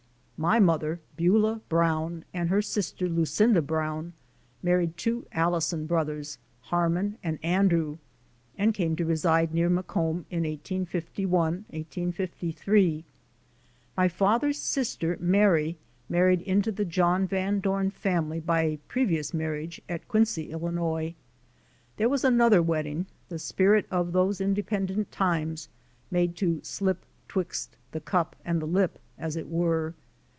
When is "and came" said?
8.57-8.95